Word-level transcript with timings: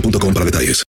boostmobile.com 0.00 0.34
para 0.34 0.44
detalles. 0.44 0.84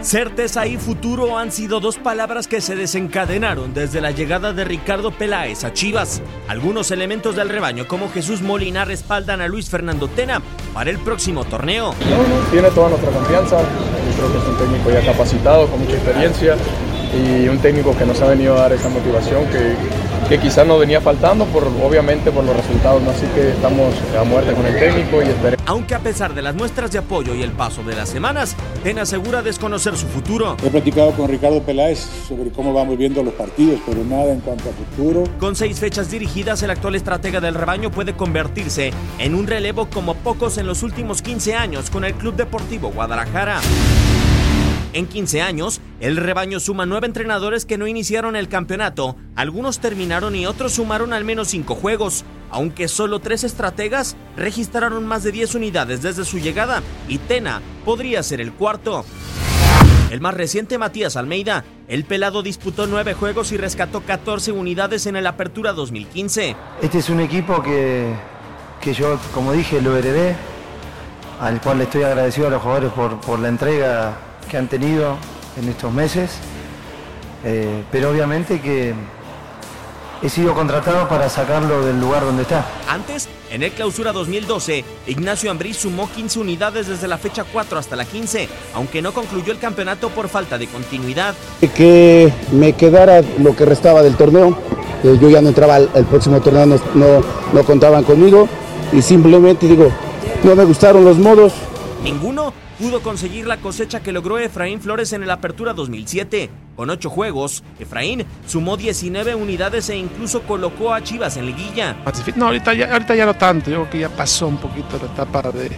Certeza 0.00 0.66
y 0.66 0.78
futuro 0.78 1.36
han 1.36 1.52
sido 1.52 1.80
dos 1.80 1.98
palabras 1.98 2.46
que 2.46 2.60
se 2.60 2.76
desencadenaron 2.76 3.74
desde 3.74 4.00
la 4.00 4.10
llegada 4.10 4.52
de 4.52 4.64
Ricardo 4.64 5.10
Peláez 5.10 5.64
a 5.64 5.72
Chivas. 5.72 6.22
Algunos 6.46 6.90
elementos 6.92 7.36
del 7.36 7.50
rebaño, 7.50 7.86
como 7.86 8.08
Jesús 8.08 8.40
Molina, 8.40 8.84
respaldan 8.84 9.40
a 9.42 9.48
Luis 9.48 9.68
Fernando 9.68 10.08
Tena 10.08 10.40
para 10.72 10.90
el 10.90 10.98
próximo 10.98 11.44
torneo. 11.44 11.94
Tiene 12.50 12.70
toda 12.70 12.90
nuestra 12.90 13.10
confianza. 13.10 13.58
Yo 13.58 14.16
creo 14.16 14.32
que 14.32 14.38
es 14.38 14.44
un 14.44 14.56
técnico 14.56 14.90
ya 14.90 15.04
capacitado, 15.04 15.66
con 15.66 15.80
mucha 15.80 15.94
experiencia 15.94 16.56
y 17.12 17.48
un 17.48 17.58
técnico 17.58 17.94
que 17.96 18.06
nos 18.06 18.20
ha 18.22 18.28
venido 18.28 18.54
a 18.56 18.60
dar 18.60 18.72
esa 18.72 18.88
motivación 18.88 19.44
que, 19.46 19.76
que 20.28 20.38
quizás 20.38 20.66
nos 20.66 20.78
venía 20.80 21.00
faltando, 21.00 21.44
por, 21.46 21.64
obviamente 21.82 22.30
por 22.30 22.44
los 22.44 22.56
resultados. 22.56 23.02
¿no? 23.02 23.10
Así 23.10 23.26
que 23.34 23.50
estamos 23.50 23.94
a 24.18 24.24
muerte 24.24 24.52
con 24.52 24.66
el 24.66 24.78
técnico 24.78 25.22
y 25.22 25.26
esperemos. 25.28 25.64
Aunque 25.66 25.94
a 25.94 25.98
pesar 26.00 26.34
de 26.34 26.42
las 26.42 26.54
muestras 26.54 26.90
de 26.92 26.98
apoyo 26.98 27.34
y 27.34 27.42
el 27.42 27.52
paso 27.52 27.82
de 27.82 27.94
las 27.94 28.08
semanas, 28.08 28.56
Tena 28.82 29.02
asegura 29.02 29.42
desconocer 29.42 29.96
su 29.96 30.06
futuro. 30.06 30.56
He 30.64 30.70
platicado 30.70 31.12
con 31.12 31.28
Ricardo 31.28 31.62
Peláez 31.62 31.98
sobre 32.26 32.50
cómo 32.50 32.72
vamos 32.72 32.96
viendo 32.96 33.22
los 33.22 33.34
partidos, 33.34 33.80
pero 33.86 34.04
nada 34.04 34.32
en 34.32 34.40
cuanto 34.40 34.64
a 34.68 34.72
futuro. 34.72 35.24
Con 35.38 35.56
seis 35.56 35.78
fechas 35.78 36.10
dirigidas, 36.10 36.62
el 36.62 36.70
actual 36.70 36.94
estratega 36.94 37.40
del 37.40 37.54
rebaño 37.54 37.90
puede 37.90 38.14
convertirse 38.14 38.92
en 39.18 39.34
un 39.34 39.46
relevo 39.46 39.88
como 39.90 40.14
pocos 40.14 40.58
en 40.58 40.66
los 40.66 40.82
últimos 40.82 41.22
15 41.22 41.54
años 41.54 41.90
con 41.90 42.04
el 42.04 42.14
Club 42.14 42.36
Deportivo 42.36 42.90
Guadalajara. 42.90 43.60
En 44.94 45.06
15 45.06 45.42
años, 45.42 45.82
el 46.00 46.16
rebaño 46.16 46.60
suma 46.60 46.86
nueve 46.86 47.06
entrenadores 47.06 47.66
que 47.66 47.76
no 47.76 47.86
iniciaron 47.86 48.36
el 48.36 48.48
campeonato, 48.48 49.16
algunos 49.36 49.80
terminaron 49.80 50.34
y 50.34 50.46
otros 50.46 50.72
sumaron 50.72 51.12
al 51.12 51.24
menos 51.24 51.48
cinco 51.48 51.74
juegos, 51.74 52.24
aunque 52.50 52.88
solo 52.88 53.18
tres 53.18 53.44
estrategas 53.44 54.16
registraron 54.34 55.06
más 55.06 55.24
de 55.24 55.32
10 55.32 55.56
unidades 55.56 56.00
desde 56.00 56.24
su 56.24 56.38
llegada 56.38 56.82
y 57.06 57.18
Tena 57.18 57.60
podría 57.84 58.22
ser 58.22 58.40
el 58.40 58.52
cuarto. 58.52 59.04
El 60.10 60.22
más 60.22 60.32
reciente 60.32 60.78
Matías 60.78 61.16
Almeida, 61.16 61.64
el 61.86 62.04
pelado 62.04 62.42
disputó 62.42 62.86
nueve 62.86 63.12
juegos 63.12 63.52
y 63.52 63.58
rescató 63.58 64.00
14 64.00 64.52
unidades 64.52 65.04
en 65.04 65.16
el 65.16 65.26
Apertura 65.26 65.74
2015. 65.74 66.56
Este 66.80 66.98
es 66.98 67.10
un 67.10 67.20
equipo 67.20 67.62
que, 67.62 68.14
que 68.80 68.94
yo, 68.94 69.20
como 69.34 69.52
dije, 69.52 69.82
lo 69.82 69.94
heredé, 69.98 70.34
al 71.40 71.60
cual 71.60 71.76
le 71.76 71.84
estoy 71.84 72.04
agradecido 72.04 72.46
a 72.46 72.50
los 72.50 72.62
jugadores 72.62 72.90
por, 72.92 73.20
por 73.20 73.38
la 73.38 73.48
entrega 73.48 74.27
que 74.48 74.56
han 74.56 74.68
tenido 74.68 75.16
en 75.60 75.68
estos 75.68 75.92
meses, 75.92 76.30
Eh, 77.44 77.84
pero 77.92 78.10
obviamente 78.10 78.60
que 78.60 78.92
he 80.22 80.28
sido 80.28 80.54
contratado 80.54 81.06
para 81.08 81.28
sacarlo 81.28 81.86
del 81.86 82.00
lugar 82.00 82.24
donde 82.24 82.42
está. 82.42 82.66
Antes, 82.88 83.28
en 83.52 83.62
el 83.62 83.70
Clausura 83.70 84.12
2012, 84.12 84.84
Ignacio 85.06 85.48
Ambriz 85.48 85.76
sumó 85.76 86.10
15 86.10 86.40
unidades 86.40 86.88
desde 86.88 87.06
la 87.06 87.16
fecha 87.16 87.44
4 87.44 87.78
hasta 87.78 87.94
la 87.94 88.04
15, 88.04 88.48
aunque 88.74 89.00
no 89.02 89.12
concluyó 89.12 89.52
el 89.52 89.60
campeonato 89.60 90.08
por 90.08 90.28
falta 90.28 90.58
de 90.58 90.66
continuidad. 90.66 91.34
que 91.76 92.32
me 92.50 92.72
quedara 92.72 93.22
lo 93.38 93.54
que 93.54 93.64
restaba 93.64 94.02
del 94.02 94.16
torneo. 94.16 94.58
Eh, 95.04 95.16
yo 95.20 95.30
ya 95.30 95.40
no 95.40 95.48
entraba 95.50 95.76
al, 95.76 95.88
al 95.94 96.04
próximo 96.06 96.40
torneo, 96.40 96.66
no, 96.66 96.76
no, 96.94 97.22
no 97.52 97.62
contaban 97.62 98.02
conmigo 98.02 98.48
y 98.92 99.00
simplemente 99.00 99.68
digo, 99.68 99.92
no 100.42 100.56
me 100.56 100.64
gustaron 100.64 101.04
los 101.04 101.18
modos. 101.18 101.52
Ninguno 102.02 102.52
pudo 102.78 103.02
conseguir 103.02 103.46
la 103.46 103.56
cosecha 103.58 104.00
que 104.00 104.12
logró 104.12 104.38
Efraín 104.38 104.80
Flores 104.80 105.12
en 105.12 105.22
el 105.22 105.30
Apertura 105.30 105.74
2007. 105.74 106.48
Con 106.76 106.90
8 106.90 107.10
juegos, 107.10 107.64
Efraín 107.78 108.24
sumó 108.46 108.76
19 108.76 109.34
unidades 109.34 109.88
e 109.90 109.96
incluso 109.96 110.42
colocó 110.42 110.94
a 110.94 111.02
Chivas 111.02 111.36
en 111.36 111.46
liguilla. 111.46 111.96
No, 112.36 112.46
ahorita 112.46 112.74
ya, 112.74 112.92
ahorita 112.92 113.16
ya 113.16 113.26
no 113.26 113.34
tanto. 113.34 113.70
Yo 113.70 113.78
creo 113.78 113.90
que 113.90 113.98
ya 113.98 114.08
pasó 114.08 114.46
un 114.46 114.58
poquito 114.58 114.98
la 114.98 115.12
etapa 115.12 115.50
de, 115.50 115.70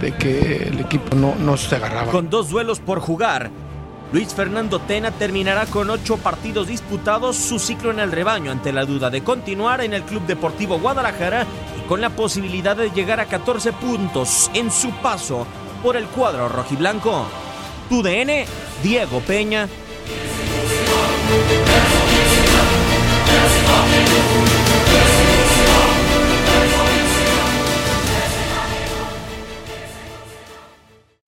de 0.00 0.12
que 0.16 0.68
el 0.68 0.80
equipo 0.80 1.14
no, 1.14 1.36
no 1.36 1.56
se 1.56 1.76
agarraba. 1.76 2.10
Con 2.10 2.28
dos 2.28 2.50
duelos 2.50 2.80
por 2.80 2.98
jugar, 2.98 3.50
Luis 4.12 4.34
Fernando 4.34 4.80
Tena 4.80 5.12
terminará 5.12 5.66
con 5.66 5.88
ocho 5.90 6.16
partidos 6.16 6.66
disputados 6.66 7.36
su 7.36 7.58
ciclo 7.60 7.92
en 7.92 8.00
el 8.00 8.10
rebaño 8.10 8.50
ante 8.50 8.72
la 8.72 8.84
duda 8.84 9.10
de 9.10 9.22
continuar 9.22 9.80
en 9.80 9.94
el 9.94 10.02
Club 10.02 10.26
Deportivo 10.26 10.78
Guadalajara 10.80 11.46
y 11.78 11.88
con 11.88 12.00
la 12.00 12.10
posibilidad 12.10 12.76
de 12.76 12.90
llegar 12.90 13.20
a 13.20 13.26
14 13.26 13.72
puntos 13.72 14.50
en 14.54 14.70
su 14.70 14.90
paso 14.90 15.46
por 15.82 15.96
el 15.96 16.06
cuadro 16.06 16.48
rojiblanco. 16.48 17.26
Tu 17.88 18.02
DN, 18.02 18.46
Diego 18.82 19.20
Peña. 19.20 19.68